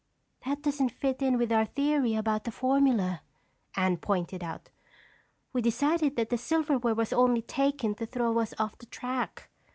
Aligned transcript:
"That 0.47 0.63
doesn't 0.63 0.89
fit 0.89 1.21
in 1.21 1.37
with 1.37 1.51
our 1.51 1.65
theory 1.65 2.15
about 2.15 2.45
the 2.45 2.51
formula," 2.51 3.21
Anne 3.75 3.97
pointed 3.97 4.43
out. 4.43 4.69
"We 5.53 5.61
decided 5.61 6.15
that 6.15 6.31
the 6.31 6.39
silverware 6.39 6.95
was 6.95 7.13
only 7.13 7.43
taken 7.43 7.93
to 7.93 8.07
throw 8.07 8.39
us 8.39 8.55
off 8.57 8.79
the 8.79 8.87
track. 8.87 9.51